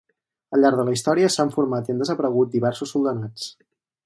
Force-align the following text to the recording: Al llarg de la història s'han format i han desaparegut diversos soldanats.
Al 0.57 0.63
llarg 0.63 0.79
de 0.79 0.85
la 0.87 0.95
història 0.95 1.29
s'han 1.35 1.53
format 1.57 1.91
i 1.91 1.95
han 1.95 2.01
desaparegut 2.05 2.53
diversos 2.57 2.97
soldanats. 2.97 3.49